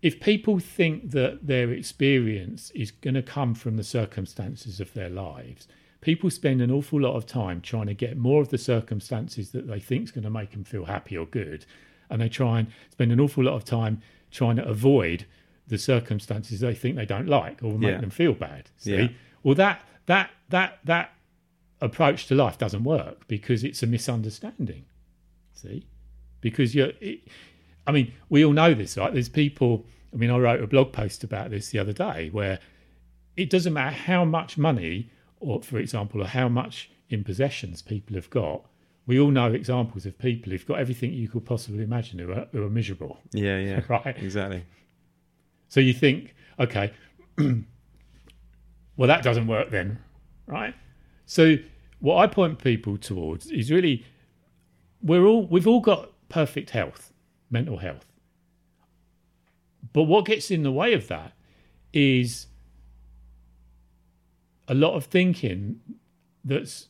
if 0.00 0.18
people 0.20 0.58
think 0.58 1.10
that 1.10 1.46
their 1.46 1.70
experience 1.70 2.70
is 2.72 2.90
going 2.90 3.14
to 3.14 3.22
come 3.22 3.54
from 3.54 3.76
the 3.76 3.84
circumstances 3.84 4.80
of 4.80 4.92
their 4.94 5.08
lives, 5.08 5.68
people 6.02 6.28
spend 6.28 6.60
an 6.60 6.70
awful 6.70 7.00
lot 7.00 7.14
of 7.16 7.24
time 7.24 7.62
trying 7.62 7.86
to 7.86 7.94
get 7.94 8.18
more 8.18 8.42
of 8.42 8.50
the 8.50 8.58
circumstances 8.58 9.52
that 9.52 9.66
they 9.66 9.80
think 9.80 10.04
is 10.04 10.10
going 10.10 10.24
to 10.24 10.30
make 10.30 10.50
them 10.50 10.64
feel 10.64 10.84
happy 10.84 11.16
or 11.16 11.24
good, 11.24 11.64
and 12.10 12.20
they 12.20 12.28
try 12.28 12.58
and 12.58 12.68
spend 12.90 13.10
an 13.10 13.18
awful 13.20 13.44
lot 13.44 13.54
of 13.54 13.64
time 13.64 14.02
trying 14.30 14.56
to 14.56 14.64
avoid 14.68 15.24
the 15.68 15.78
circumstances 15.78 16.60
they 16.60 16.74
think 16.74 16.96
they 16.96 17.06
don't 17.06 17.28
like 17.28 17.62
or 17.62 17.72
make 17.78 17.92
Yeah. 17.92 18.00
them 18.00 18.10
feel 18.10 18.34
bad. 18.34 18.68
See, 18.76 18.94
Yeah. 18.96 19.08
well 19.42 19.54
that 19.54 19.80
that 20.06 20.30
that 20.50 20.80
that 20.84 21.12
approach 21.80 22.26
to 22.26 22.34
life 22.34 22.58
doesn't 22.58 22.84
work 22.84 23.26
because 23.28 23.64
it's 23.64 23.82
a 23.82 23.86
misunderstanding. 23.86 24.84
See, 25.54 25.86
because 26.40 26.74
you're. 26.74 26.92
It, 27.00 27.20
I 27.86 27.92
mean, 27.92 28.12
we 28.28 28.44
all 28.44 28.52
know 28.52 28.74
this, 28.74 28.96
right? 28.96 29.12
There's 29.12 29.28
people. 29.28 29.86
I 30.12 30.16
mean, 30.16 30.30
I 30.30 30.38
wrote 30.38 30.62
a 30.62 30.66
blog 30.66 30.92
post 30.92 31.24
about 31.24 31.50
this 31.50 31.70
the 31.70 31.78
other 31.78 31.92
day 31.92 32.28
where 32.30 32.58
it 33.36 33.48
doesn't 33.50 33.72
matter 33.72 33.94
how 33.96 34.24
much 34.24 34.58
money, 34.58 35.10
or 35.42 35.62
for 35.62 35.78
example, 35.78 36.22
or 36.22 36.26
how 36.26 36.48
much 36.48 36.90
in 37.10 37.24
possessions 37.24 37.82
people 37.82 38.16
have 38.16 38.30
got. 38.30 38.64
We 39.06 39.18
all 39.18 39.30
know 39.30 39.52
examples 39.52 40.06
of 40.06 40.16
people 40.16 40.52
who've 40.52 40.66
got 40.66 40.78
everything 40.78 41.12
you 41.12 41.28
could 41.28 41.44
possibly 41.44 41.82
imagine 41.82 42.20
who 42.20 42.32
are, 42.32 42.46
who 42.52 42.64
are 42.64 42.70
miserable, 42.70 43.18
Yeah. 43.32 43.58
Yeah. 43.58 43.80
right? 43.88 44.16
Exactly. 44.16 44.64
So 45.68 45.80
you 45.80 45.92
think, 45.92 46.34
okay, 46.60 46.92
well, 47.38 49.08
that 49.08 49.22
doesn't 49.22 49.48
work 49.48 49.70
then, 49.70 49.98
right? 50.46 50.74
So 51.26 51.56
what 51.98 52.16
I 52.16 52.26
point 52.28 52.58
people 52.62 52.96
towards 52.96 53.50
is 53.50 53.70
really 53.70 54.04
we're 55.02 55.24
all 55.24 55.46
we've 55.46 55.66
all 55.66 55.80
got 55.80 56.10
perfect 56.28 56.70
health, 56.70 57.12
mental 57.50 57.78
health. 57.78 58.06
But 59.92 60.04
what 60.04 60.26
gets 60.26 60.50
in 60.50 60.62
the 60.62 60.72
way 60.72 60.92
of 60.94 61.08
that 61.08 61.32
is 61.92 62.46
a 64.72 64.74
lot 64.74 64.94
of 64.94 65.04
thinking 65.04 65.78
that's 66.42 66.88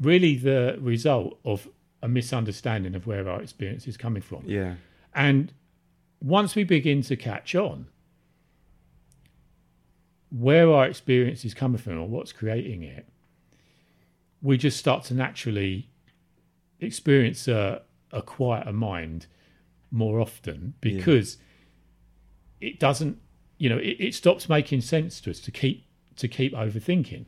really 0.00 0.36
the 0.36 0.78
result 0.80 1.36
of 1.44 1.68
a 2.00 2.06
misunderstanding 2.06 2.94
of 2.94 3.08
where 3.08 3.28
our 3.28 3.42
experience 3.42 3.88
is 3.88 3.96
coming 3.96 4.22
from. 4.22 4.44
Yeah. 4.46 4.74
And 5.12 5.52
once 6.20 6.54
we 6.54 6.62
begin 6.62 7.02
to 7.02 7.16
catch 7.16 7.56
on 7.56 7.86
where 10.30 10.72
our 10.72 10.86
experience 10.86 11.44
is 11.44 11.54
coming 11.54 11.78
from 11.78 11.98
or 11.98 12.06
what's 12.06 12.30
creating 12.30 12.84
it, 12.84 13.08
we 14.40 14.56
just 14.56 14.78
start 14.78 15.02
to 15.06 15.14
naturally 15.14 15.88
experience 16.78 17.48
a, 17.48 17.82
a 18.12 18.22
quieter 18.22 18.72
mind 18.72 19.26
more 19.90 20.20
often 20.20 20.74
because 20.80 21.38
it 22.60 22.78
doesn't, 22.78 23.18
you 23.58 23.68
know, 23.68 23.78
it, 23.78 23.96
it 23.98 24.14
stops 24.14 24.48
making 24.48 24.82
sense 24.82 25.20
to 25.22 25.30
us 25.30 25.40
to 25.40 25.50
keep 25.50 25.84
to 26.16 26.28
keep 26.28 26.52
overthinking 26.54 27.24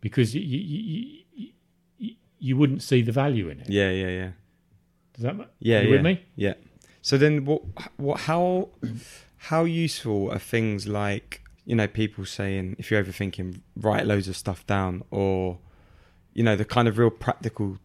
because 0.00 0.34
you, 0.34 0.40
you, 0.40 1.22
you, 1.98 2.14
you, 2.38 2.56
wouldn't 2.56 2.82
see 2.82 3.02
the 3.02 3.12
value 3.12 3.48
in 3.48 3.60
it. 3.60 3.68
Yeah. 3.68 3.90
Yeah. 3.90 4.08
Yeah. 4.08 4.30
Does 5.14 5.22
that? 5.22 5.36
ma- 5.36 5.44
Yeah, 5.58 5.80
you 5.80 5.88
yeah, 5.88 5.92
with 5.92 6.02
me? 6.02 6.24
Yeah. 6.36 6.54
So 7.02 7.16
then, 7.16 7.44
what? 7.44 7.62
What? 7.96 8.20
How? 8.20 8.68
How 9.38 9.64
useful 9.64 10.30
are 10.32 10.38
things 10.38 10.88
like 10.88 11.42
you 11.64 11.76
know 11.76 11.86
people 11.86 12.24
saying 12.24 12.76
if 12.78 12.90
you're 12.90 13.02
overthinking, 13.02 13.60
write 13.76 14.06
loads 14.06 14.28
of 14.28 14.36
stuff 14.36 14.66
down, 14.66 15.04
or 15.10 15.58
you 16.34 16.42
know 16.42 16.56
the 16.56 16.64
kind 16.64 16.88
of 16.88 16.98
real 16.98 17.10
practical 17.10 17.78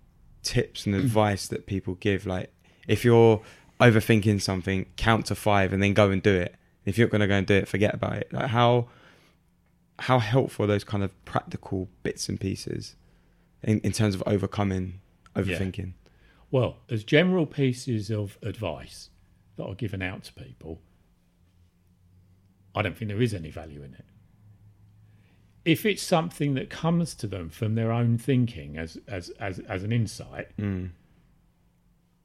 tips 0.43 0.85
and 0.85 0.95
advice 1.03 1.47
that 1.47 1.65
people 1.65 1.95
give. 1.95 2.25
Like 2.25 2.51
if 2.87 3.05
you're 3.05 3.41
overthinking 3.79 4.41
something, 4.41 4.85
count 4.97 5.27
to 5.27 5.35
five 5.35 5.73
and 5.73 5.81
then 5.81 5.93
go 5.93 6.11
and 6.11 6.21
do 6.21 6.33
it. 6.33 6.55
If 6.85 6.97
you're 6.97 7.07
not 7.07 7.11
going 7.11 7.21
to 7.21 7.27
go 7.27 7.35
and 7.35 7.47
do 7.47 7.55
it, 7.55 7.67
forget 7.67 7.93
about 7.93 8.17
it. 8.17 8.33
Like 8.33 8.47
how 8.47 8.87
how 10.01 10.19
helpful 10.19 10.65
are 10.65 10.67
those 10.67 10.83
kind 10.83 11.03
of 11.03 11.25
practical 11.25 11.87
bits 12.03 12.27
and 12.29 12.39
pieces 12.39 12.95
in, 13.63 13.79
in 13.81 13.91
terms 13.91 14.15
of 14.15 14.23
overcoming 14.25 14.99
overthinking? 15.35 15.93
Well, 16.49 16.77
as 16.89 17.03
general 17.03 17.45
pieces 17.45 18.09
of 18.09 18.37
advice 18.41 19.09
that 19.57 19.65
are 19.65 19.75
given 19.75 20.01
out 20.01 20.23
to 20.25 20.33
people, 20.33 20.81
I 22.75 22.81
don't 22.81 22.97
think 22.97 23.09
there 23.09 23.21
is 23.21 23.33
any 23.33 23.51
value 23.51 23.83
in 23.83 23.93
it. 23.93 24.05
If 25.63 25.85
it's 25.85 26.01
something 26.01 26.55
that 26.55 26.69
comes 26.69 27.13
to 27.15 27.27
them 27.27 27.49
from 27.49 27.75
their 27.75 27.91
own 27.91 28.17
thinking 28.17 28.77
as 28.77 28.97
as 29.07 29.29
as, 29.39 29.59
as 29.59 29.83
an 29.83 29.91
insight, 29.91 30.47
Mm. 30.57 30.89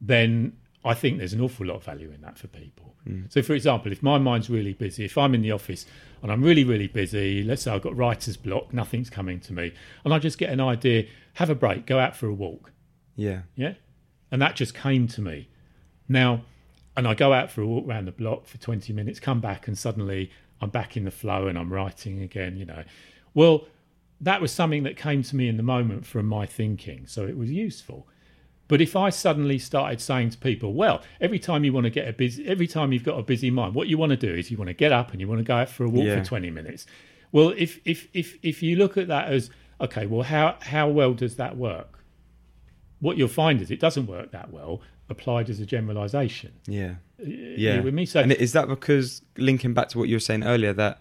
then 0.00 0.56
I 0.86 0.94
think 0.94 1.18
there's 1.18 1.32
an 1.32 1.40
awful 1.40 1.66
lot 1.66 1.76
of 1.76 1.84
value 1.84 2.10
in 2.12 2.20
that 2.22 2.38
for 2.38 2.46
people. 2.46 2.94
Mm. 3.08 3.32
So, 3.32 3.42
for 3.42 3.54
example, 3.54 3.92
if 3.92 4.02
my 4.02 4.18
mind's 4.18 4.48
really 4.48 4.72
busy, 4.72 5.04
if 5.04 5.18
I'm 5.18 5.34
in 5.34 5.42
the 5.42 5.52
office 5.52 5.84
and 6.22 6.30
I'm 6.30 6.42
really, 6.42 6.64
really 6.64 6.86
busy, 6.86 7.42
let's 7.42 7.62
say 7.62 7.72
I've 7.72 7.82
got 7.82 7.96
writer's 7.96 8.36
block, 8.36 8.72
nothing's 8.72 9.10
coming 9.10 9.40
to 9.40 9.52
me, 9.52 9.72
and 10.04 10.14
I 10.14 10.18
just 10.18 10.38
get 10.38 10.50
an 10.50 10.60
idea, 10.60 11.06
have 11.34 11.50
a 11.50 11.54
break, 11.54 11.86
go 11.86 11.98
out 11.98 12.16
for 12.16 12.26
a 12.26 12.32
walk. 12.32 12.72
Yeah. 13.16 13.42
Yeah. 13.56 13.74
And 14.30 14.40
that 14.40 14.56
just 14.56 14.74
came 14.74 15.08
to 15.08 15.20
me. 15.20 15.48
Now, 16.08 16.42
and 16.96 17.06
I 17.06 17.14
go 17.14 17.32
out 17.32 17.50
for 17.50 17.62
a 17.62 17.66
walk 17.66 17.86
around 17.86 18.06
the 18.06 18.12
block 18.12 18.46
for 18.46 18.58
20 18.58 18.92
minutes, 18.92 19.20
come 19.20 19.40
back, 19.40 19.66
and 19.66 19.76
suddenly 19.76 20.30
I'm 20.60 20.70
back 20.70 20.96
in 20.96 21.04
the 21.04 21.10
flow 21.10 21.46
and 21.46 21.58
I'm 21.58 21.72
writing 21.72 22.22
again, 22.22 22.56
you 22.56 22.64
know. 22.64 22.84
Well, 23.34 23.66
that 24.20 24.40
was 24.40 24.52
something 24.52 24.84
that 24.84 24.96
came 24.96 25.22
to 25.24 25.36
me 25.36 25.48
in 25.48 25.56
the 25.56 25.62
moment 25.62 26.06
from 26.06 26.26
my 26.26 26.46
thinking. 26.46 27.06
So 27.06 27.26
it 27.26 27.36
was 27.36 27.50
useful. 27.50 28.06
But 28.68 28.80
if 28.80 28.96
I 28.96 29.10
suddenly 29.10 29.58
started 29.58 30.00
saying 30.00 30.30
to 30.30 30.38
people, 30.38 30.72
well, 30.72 31.00
every 31.20 31.38
time 31.38 31.64
you 31.64 31.72
want 31.72 31.84
to 31.84 31.90
get 31.90 32.08
a 32.08 32.12
busy, 32.12 32.46
every 32.48 32.66
time 32.66 32.92
you've 32.92 33.04
got 33.04 33.18
a 33.18 33.22
busy 33.22 33.50
mind, 33.50 33.74
what 33.74 33.86
you 33.88 33.96
want 33.96 34.10
to 34.10 34.16
do 34.16 34.32
is 34.34 34.50
you 34.50 34.56
want 34.56 34.68
to 34.68 34.74
get 34.74 34.90
up 34.92 35.12
and 35.12 35.20
you 35.20 35.28
want 35.28 35.38
to 35.38 35.44
go 35.44 35.54
out 35.56 35.68
for 35.68 35.84
a 35.84 35.88
walk 35.88 36.04
Yeah. 36.04 36.18
for 36.18 36.24
20 36.24 36.50
minutes. 36.50 36.84
Well, 37.32 37.50
if, 37.56 37.78
if, 37.84 38.08
if, 38.12 38.38
if 38.42 38.62
you 38.62 38.76
look 38.76 38.96
at 38.96 39.06
that 39.08 39.28
as, 39.28 39.50
okay, 39.80 40.06
well, 40.06 40.22
how, 40.22 40.56
how 40.62 40.88
well 40.88 41.12
does 41.14 41.36
that 41.36 41.56
work? 41.56 42.00
What 43.00 43.16
you'll 43.16 43.28
find 43.28 43.60
is 43.60 43.70
it 43.70 43.78
doesn't 43.78 44.06
work 44.06 44.32
that 44.32 44.50
well 44.50 44.80
applied 45.08 45.48
as 45.48 45.60
a 45.60 45.66
generalization. 45.66 46.52
Yeah. 46.66 46.94
Yeah. 47.18 47.80
With 47.80 47.94
me? 47.94 48.04
So, 48.06 48.20
and 48.20 48.32
is 48.32 48.52
that 48.54 48.66
because 48.68 49.22
linking 49.36 49.74
back 49.74 49.90
to 49.90 49.98
what 49.98 50.08
you 50.08 50.16
were 50.16 50.20
saying 50.20 50.42
earlier 50.44 50.72
that 50.72 51.00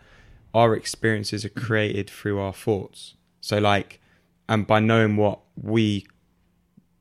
our 0.53 0.75
experiences 0.75 1.43
are 1.45 1.49
created 1.49 2.09
through 2.09 2.39
our 2.39 2.53
thoughts? 2.53 3.15
So 3.41 3.57
like, 3.57 3.99
and 4.47 4.67
by 4.67 4.79
knowing 4.79 5.15
what 5.17 5.39
we 5.55 6.05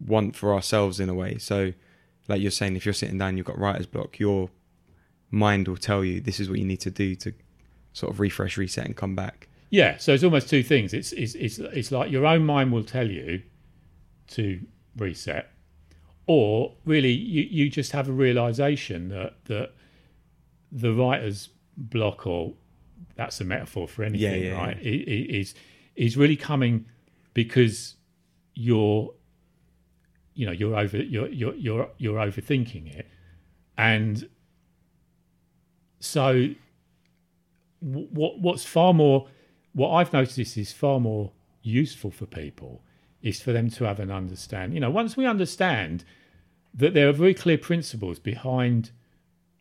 want 0.04 0.37
for 0.37 0.52
ourselves 0.54 1.00
in 1.00 1.08
a 1.08 1.14
way. 1.14 1.38
So, 1.38 1.73
like 2.28 2.40
you're 2.40 2.50
saying, 2.50 2.76
if 2.76 2.84
you're 2.87 2.92
sitting 2.94 3.18
down, 3.18 3.37
you've 3.37 3.46
got 3.46 3.58
writer's 3.58 3.87
block, 3.87 4.18
your 4.18 4.50
mind 5.30 5.66
will 5.68 5.76
tell 5.76 6.04
you 6.04 6.20
this 6.20 6.38
is 6.40 6.49
what 6.49 6.58
you 6.58 6.64
need 6.64 6.80
to 6.80 6.90
do 6.90 7.14
to 7.16 7.32
sort 7.92 8.12
of 8.12 8.20
refresh, 8.20 8.56
reset, 8.56 8.87
and 8.87 8.96
come 8.96 9.14
back. 9.14 9.49
yeah, 9.70 9.96
so 9.99 10.12
it's 10.14 10.23
almost 10.25 10.49
two 10.49 10.62
things. 10.62 10.92
It's, 10.94 11.12
it's, 11.12 11.34
it's, 11.34 11.58
it's 11.58 11.90
like 11.92 12.11
your 12.11 12.26
own 12.26 12.44
mind 12.44 12.73
will 12.73 12.84
tell 12.84 13.08
you 13.08 13.42
to 14.28 14.61
reset, 14.96 15.50
or 16.26 16.75
really 16.84 17.12
you, 17.12 17.42
you 17.42 17.70
just 17.70 17.92
have 17.92 18.08
a 18.08 18.12
realization 18.12 19.08
that, 19.11 19.34
that 19.46 19.73
the 20.73 20.92
writer's 20.92 21.50
block, 21.76 22.26
or 22.26 22.54
that's 23.16 23.40
a 23.40 23.44
metaphor 23.44 23.87
for 23.88 24.02
anything, 24.04 24.44
yeah, 24.44 24.56
right? 24.56 24.76
i- 24.76 24.80
i- 24.80 25.26
Is, 25.40 25.54
is 25.96 26.16
really 26.16 26.37
coming 26.37 26.87
because 27.34 27.94
you're 28.54 29.12
you 30.35 30.45
know 30.47 30.53
you're 30.53 30.76
over 30.76 30.97
you're 30.99 31.29
you're 31.29 31.55
you're, 31.55 31.88
you're 31.99 32.19
overthinking 32.19 32.95
it 32.99 33.07
and 33.79 34.29
so 36.00 36.49
wh- 37.81 38.12
what 38.12 38.38
what's 38.41 38.64
far 38.64 38.93
more 38.93 39.29
what 39.73 39.91
I've 39.91 40.12
noticed 40.12 40.57
is 40.57 40.73
far 40.73 41.00
more 41.00 41.33
useful 41.62 42.11
for 42.11 42.26
people 42.26 42.83
is 43.23 43.41
for 43.41 43.53
them 43.53 43.71
to 43.71 43.85
have 43.85 44.00
an 44.00 44.11
understand 44.11 44.75
you 44.75 44.81
know 44.81 44.91
once 44.91 45.17
we 45.17 45.26
understand 45.26 46.05
that 46.75 46.93
there 46.95 47.09
are 47.09 47.12
very 47.12 47.35
clear 47.35 47.57
principles 47.59 48.19
behind 48.19 48.91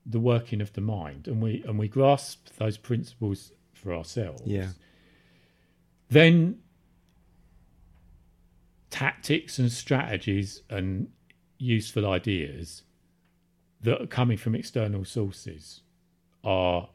the 0.06 0.20
working 0.20 0.60
of 0.62 0.74
the 0.74 0.82
mind 0.82 1.28
and 1.28 1.42
we 1.42 1.64
and 1.68 1.80
we 1.80 1.88
grasp 1.88 2.48
those 2.58 2.78
principles 2.78 3.52
for 3.74 3.94
ourselves 3.94 4.42
Yeah. 4.46 4.70
then 6.10 6.60
tactics 8.94 9.58
and 9.58 9.72
strategies 9.72 10.62
and 10.70 11.08
useful 11.58 12.06
ideas 12.08 12.84
that 13.82 14.00
are 14.02 14.06
coming 14.08 14.38
from 14.38 14.54
external 14.56 15.04
sources 15.04 15.82
are 16.44 16.88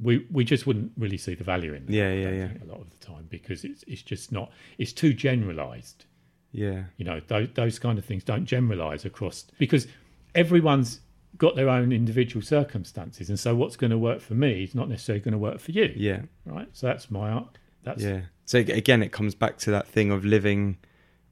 we 0.00 0.26
we 0.32 0.44
just 0.44 0.66
wouldn't 0.66 0.90
really 0.96 1.18
see 1.18 1.34
the 1.34 1.44
value 1.44 1.74
in 1.74 1.84
that 1.86 1.92
Yeah, 1.92 2.12
yeah, 2.12 2.30
yeah. 2.30 2.48
a 2.64 2.68
lot 2.72 2.80
of 2.80 2.88
the 2.90 3.04
time 3.04 3.26
because 3.28 3.64
it's 3.64 3.82
it's 3.86 4.02
just 4.02 4.32
not 4.32 4.50
it's 4.78 4.92
too 4.94 5.12
generalized 5.12 6.06
Yeah. 6.52 6.84
You 6.96 7.04
know, 7.04 7.20
those, 7.32 7.48
those 7.54 7.78
kind 7.78 7.98
of 7.98 8.04
things 8.04 8.24
don't 8.24 8.46
generalize 8.46 9.04
across 9.04 9.44
because 9.58 9.86
everyone's 10.34 11.00
got 11.36 11.54
their 11.54 11.68
own 11.68 11.92
individual 11.92 12.42
circumstances. 12.42 13.28
And 13.28 13.38
so 13.38 13.54
what's 13.54 13.76
going 13.76 13.92
to 13.92 13.98
work 13.98 14.20
for 14.20 14.34
me 14.34 14.64
is 14.64 14.74
not 14.74 14.88
necessarily 14.88 15.20
going 15.26 15.38
to 15.40 15.44
work 15.50 15.60
for 15.60 15.70
you. 15.72 15.92
Yeah. 15.96 16.22
Right. 16.44 16.68
So 16.72 16.86
that's 16.88 17.10
my 17.10 17.30
art. 17.30 17.58
That's 17.84 18.02
Yeah. 18.02 18.22
So 18.46 18.58
again, 18.58 19.02
it 19.02 19.12
comes 19.12 19.34
back 19.36 19.58
to 19.64 19.70
that 19.70 19.86
thing 19.86 20.10
of 20.10 20.24
living 20.24 20.78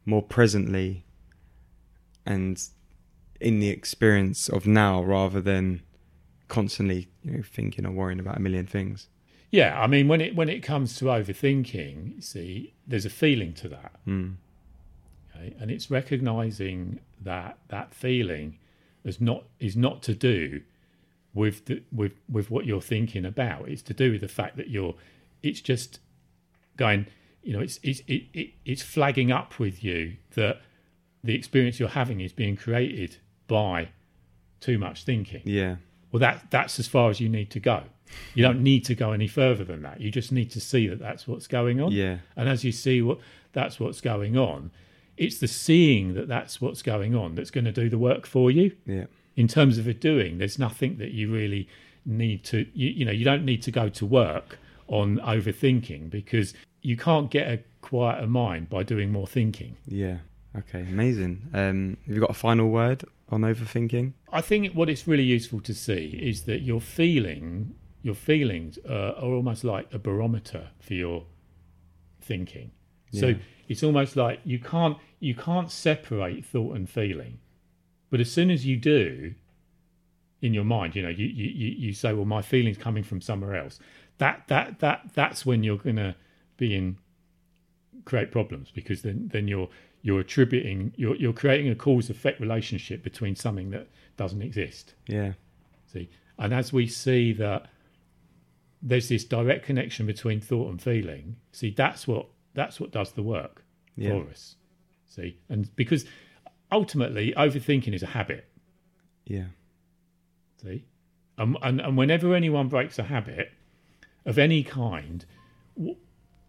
more 0.08 0.22
presently 0.22 1.04
and 2.24 2.60
in 3.40 3.60
the 3.60 3.68
experience 3.68 4.48
of 4.48 4.66
now 4.66 5.02
rather 5.02 5.40
than 5.40 5.82
constantly, 6.48 7.08
you 7.22 7.32
know, 7.32 7.42
thinking 7.42 7.86
or 7.86 7.90
worrying 7.92 8.18
about 8.18 8.36
a 8.36 8.40
million 8.40 8.66
things. 8.66 9.08
Yeah, 9.50 9.80
I 9.80 9.86
mean, 9.86 10.08
when 10.08 10.20
it 10.20 10.34
when 10.34 10.48
it 10.48 10.62
comes 10.62 10.96
to 10.96 11.06
overthinking, 11.06 12.16
you 12.16 12.20
see, 12.22 12.74
there's 12.86 13.06
a 13.06 13.10
feeling 13.10 13.52
to 13.54 13.68
that, 13.68 13.92
Mm. 14.06 14.34
okay? 15.34 15.54
and 15.60 15.70
it's 15.70 15.90
recognizing 15.90 17.00
that 17.22 17.58
that 17.68 17.94
feeling 17.94 18.58
is 19.04 19.20
not 19.20 19.44
is 19.60 19.76
not 19.76 20.02
to 20.02 20.14
do 20.14 20.62
with 21.34 21.64
the, 21.66 21.82
with 21.92 22.12
with 22.30 22.50
what 22.50 22.66
you're 22.66 22.80
thinking 22.82 23.24
about. 23.24 23.68
It's 23.68 23.82
to 23.82 23.94
do 23.94 24.12
with 24.12 24.20
the 24.22 24.28
fact 24.28 24.56
that 24.56 24.68
you're. 24.68 24.94
It's 25.42 25.60
just 25.60 26.00
going. 26.76 27.06
You 27.48 27.54
know, 27.54 27.60
it's 27.60 27.80
it's 27.82 28.00
it, 28.06 28.24
it, 28.34 28.50
it's 28.66 28.82
flagging 28.82 29.32
up 29.32 29.58
with 29.58 29.82
you 29.82 30.18
that 30.34 30.60
the 31.24 31.34
experience 31.34 31.80
you're 31.80 31.88
having 31.88 32.20
is 32.20 32.30
being 32.30 32.56
created 32.56 33.16
by 33.46 33.88
too 34.60 34.76
much 34.76 35.04
thinking. 35.04 35.40
Yeah. 35.46 35.76
Well, 36.12 36.20
that 36.20 36.50
that's 36.50 36.78
as 36.78 36.88
far 36.88 37.08
as 37.08 37.20
you 37.20 37.28
need 37.30 37.50
to 37.52 37.58
go. 37.58 37.84
You 38.34 38.42
don't 38.42 38.62
need 38.62 38.84
to 38.84 38.94
go 38.94 39.12
any 39.12 39.28
further 39.28 39.64
than 39.64 39.80
that. 39.80 39.98
You 39.98 40.10
just 40.10 40.30
need 40.30 40.50
to 40.50 40.60
see 40.60 40.88
that 40.88 40.98
that's 40.98 41.26
what's 41.26 41.46
going 41.46 41.80
on. 41.80 41.90
Yeah. 41.90 42.18
And 42.36 42.50
as 42.50 42.64
you 42.64 42.72
see 42.72 43.00
what 43.00 43.18
that's 43.54 43.80
what's 43.80 44.02
going 44.02 44.36
on, 44.36 44.70
it's 45.16 45.38
the 45.38 45.48
seeing 45.48 46.12
that 46.16 46.28
that's 46.28 46.60
what's 46.60 46.82
going 46.82 47.14
on 47.14 47.34
that's 47.34 47.50
going 47.50 47.64
to 47.64 47.72
do 47.72 47.88
the 47.88 47.96
work 47.96 48.26
for 48.26 48.50
you. 48.50 48.72
Yeah. 48.84 49.06
In 49.36 49.48
terms 49.48 49.78
of 49.78 49.88
it 49.88 50.02
doing, 50.02 50.36
there's 50.36 50.58
nothing 50.58 50.98
that 50.98 51.12
you 51.12 51.32
really 51.32 51.66
need 52.04 52.44
to. 52.44 52.66
You, 52.74 52.90
you 52.90 53.04
know, 53.06 53.12
you 53.12 53.24
don't 53.24 53.46
need 53.46 53.62
to 53.62 53.70
go 53.70 53.88
to 53.88 54.04
work 54.04 54.58
on 54.86 55.16
overthinking 55.20 56.10
because 56.10 56.52
you 56.88 56.96
can't 56.96 57.30
get 57.30 57.46
a 57.46 57.62
quieter 57.82 58.26
mind 58.26 58.70
by 58.70 58.82
doing 58.82 59.12
more 59.12 59.26
thinking. 59.26 59.76
Yeah. 59.86 60.18
Okay. 60.56 60.80
Amazing. 60.80 61.42
Um, 61.52 61.98
have 62.06 62.14
you 62.14 62.20
got 62.22 62.30
a 62.30 62.40
final 62.48 62.70
word 62.70 63.04
on 63.28 63.42
overthinking? 63.42 64.14
I 64.32 64.40
think 64.40 64.72
what 64.72 64.88
it's 64.88 65.06
really 65.06 65.22
useful 65.22 65.60
to 65.60 65.74
see 65.74 66.18
is 66.20 66.44
that 66.44 66.62
your 66.62 66.80
feeling, 66.80 67.74
your 68.02 68.14
feelings 68.14 68.78
uh, 68.88 69.12
are 69.18 69.32
almost 69.34 69.64
like 69.64 69.92
a 69.92 69.98
barometer 69.98 70.70
for 70.80 70.94
your 70.94 71.26
thinking. 72.22 72.70
So 73.12 73.34
it's 73.68 73.82
almost 73.82 74.16
like 74.16 74.40
you 74.44 74.58
can't 74.58 74.96
you 75.20 75.34
can't 75.34 75.70
separate 75.70 76.44
thought 76.44 76.76
and 76.76 76.88
feeling, 76.88 77.38
but 78.10 78.20
as 78.20 78.30
soon 78.30 78.50
as 78.50 78.64
you 78.66 78.76
do, 78.76 79.34
in 80.40 80.52
your 80.52 80.64
mind, 80.64 80.94
you 80.94 81.02
know, 81.02 81.08
you 81.08 81.26
you 81.26 81.48
you 81.48 81.68
you 81.86 81.92
say, 81.92 82.12
well, 82.12 82.26
my 82.26 82.42
feelings 82.42 82.76
coming 82.76 83.02
from 83.02 83.20
somewhere 83.20 83.56
else. 83.56 83.78
That 84.18 84.44
that 84.48 84.80
that 84.80 85.10
that's 85.14 85.46
when 85.46 85.62
you're 85.62 85.78
gonna 85.78 86.16
be 86.58 86.74
in 86.76 86.98
create 88.04 88.30
problems 88.30 88.70
because 88.70 89.02
then 89.02 89.28
then 89.32 89.48
you're 89.48 89.68
you're 90.02 90.20
attributing 90.20 90.92
you're 90.96 91.16
you're 91.16 91.32
creating 91.32 91.68
a 91.70 91.74
cause 91.74 92.08
effect 92.10 92.40
relationship 92.40 93.02
between 93.02 93.34
something 93.34 93.70
that 93.70 93.88
doesn't 94.16 94.42
exist. 94.42 94.94
Yeah. 95.06 95.32
See, 95.92 96.10
and 96.38 96.52
as 96.52 96.72
we 96.72 96.86
see 96.86 97.32
that 97.34 97.66
there's 98.80 99.08
this 99.08 99.24
direct 99.24 99.64
connection 99.66 100.06
between 100.06 100.40
thought 100.40 100.70
and 100.70 100.80
feeling. 100.80 101.36
See, 101.52 101.70
that's 101.70 102.06
what 102.06 102.26
that's 102.54 102.78
what 102.78 102.90
does 102.92 103.12
the 103.12 103.22
work 103.22 103.64
Yeah. 103.96 104.10
for 104.10 104.30
us. 104.30 104.54
See, 105.06 105.38
and 105.48 105.74
because 105.74 106.04
ultimately 106.70 107.32
overthinking 107.36 107.94
is 107.94 108.02
a 108.02 108.06
habit. 108.06 108.46
Yeah. 109.24 109.46
See, 110.62 110.84
and 111.36 111.56
and, 111.62 111.80
and 111.80 111.96
whenever 111.96 112.34
anyone 112.34 112.68
breaks 112.68 112.98
a 112.98 113.04
habit 113.04 113.50
of 114.24 114.38
any 114.38 114.62
kind, 114.62 115.24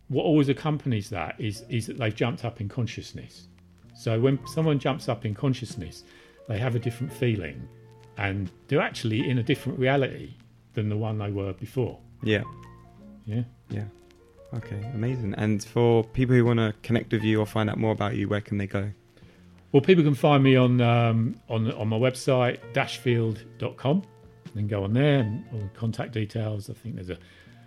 what 0.09 0.23
always 0.23 0.49
accompanies 0.49 1.09
that 1.09 1.35
is 1.39 1.63
is 1.69 1.87
that 1.87 1.97
they've 1.97 2.15
jumped 2.15 2.43
up 2.43 2.59
in 2.59 2.67
consciousness. 2.67 3.47
So 3.95 4.19
when 4.19 4.39
someone 4.47 4.79
jumps 4.79 5.07
up 5.09 5.25
in 5.25 5.33
consciousness, 5.33 6.03
they 6.47 6.57
have 6.57 6.75
a 6.75 6.79
different 6.79 7.13
feeling, 7.13 7.67
and 8.17 8.51
they're 8.67 8.81
actually 8.81 9.29
in 9.29 9.37
a 9.37 9.43
different 9.43 9.79
reality 9.79 10.33
than 10.73 10.89
the 10.89 10.97
one 10.97 11.17
they 11.17 11.31
were 11.31 11.53
before. 11.53 11.99
Yeah. 12.23 12.43
Yeah. 13.25 13.43
Yeah. 13.69 13.85
Okay. 14.53 14.81
Amazing. 14.93 15.35
And 15.35 15.63
for 15.63 16.03
people 16.03 16.35
who 16.35 16.43
want 16.43 16.59
to 16.59 16.73
connect 16.81 17.11
with 17.11 17.23
you 17.23 17.39
or 17.39 17.45
find 17.45 17.69
out 17.69 17.77
more 17.77 17.91
about 17.91 18.15
you, 18.15 18.27
where 18.27 18.41
can 18.41 18.57
they 18.57 18.67
go? 18.67 18.91
Well, 19.71 19.81
people 19.81 20.03
can 20.03 20.15
find 20.15 20.43
me 20.43 20.55
on 20.55 20.81
um, 20.81 21.39
on 21.47 21.71
on 21.73 21.87
my 21.87 21.97
website 21.97 22.57
dashfield.com 22.73 24.03
and 24.55 24.67
go 24.69 24.83
on 24.83 24.93
there 24.93 25.19
and 25.19 25.45
all 25.53 25.59
the 25.59 25.69
contact 25.69 26.13
details. 26.13 26.69
I 26.69 26.73
think 26.73 26.95
there's 26.95 27.11
a, 27.11 27.17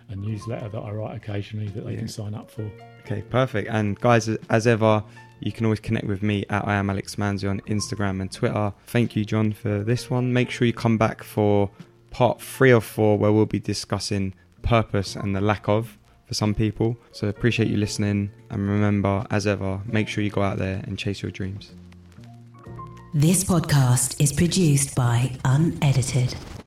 a 0.09 0.15
newsletter 0.15 0.69
that 0.69 0.79
I 0.79 0.91
write 0.91 1.15
occasionally 1.15 1.67
that 1.69 1.85
they 1.85 1.93
Yeah. 1.93 1.99
can 1.99 2.07
sign 2.07 2.33
up 2.33 2.49
for. 2.51 2.69
Okay, 3.05 3.21
perfect. 3.29 3.69
And 3.69 3.99
guys, 3.99 4.29
as 4.49 4.67
ever, 4.67 5.03
you 5.39 5.51
can 5.51 5.65
always 5.65 5.79
connect 5.81 6.07
with 6.07 6.21
me 6.23 6.45
at 6.49 6.65
I 6.67 6.75
am 6.75 6.89
Alex 6.89 7.15
Manzi 7.15 7.49
on 7.49 7.59
Instagram 7.61 8.21
and 8.21 8.31
Twitter. 8.31 8.73
Thank 8.87 9.15
you, 9.15 9.25
John, 9.25 9.51
for 9.51 9.83
this 9.83 10.09
one. 10.09 10.31
Make 10.31 10.49
sure 10.49 10.65
you 10.65 10.73
come 10.73 10.97
back 10.97 11.23
for 11.23 11.69
part 12.11 12.41
three 12.41 12.71
or 12.71 12.79
four, 12.81 13.17
where 13.17 13.31
we'll 13.31 13.45
be 13.45 13.59
discussing 13.59 14.33
purpose 14.61 15.15
and 15.15 15.35
the 15.35 15.41
lack 15.41 15.67
of 15.67 15.97
for 16.25 16.33
some 16.33 16.53
people. 16.55 16.95
So 17.11 17.27
appreciate 17.27 17.67
you 17.69 17.75
listening. 17.77 18.31
And 18.49 18.69
remember, 18.69 19.25
as 19.31 19.45
ever, 19.47 19.81
make 19.85 20.07
sure 20.07 20.23
you 20.23 20.29
go 20.29 20.41
out 20.43 20.57
there 20.57 20.81
and 20.87 20.97
chase 20.97 21.21
your 21.21 21.31
dreams. 21.31 21.71
This 23.13 23.43
podcast 23.43 24.21
is 24.21 24.31
produced 24.31 24.95
by 24.95 25.37
Unedited. 25.43 26.35